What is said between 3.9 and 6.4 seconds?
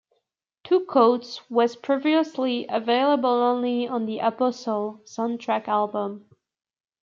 "The Apostle" soundtrack album.